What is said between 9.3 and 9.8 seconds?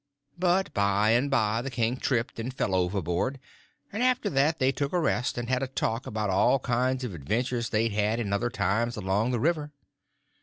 river.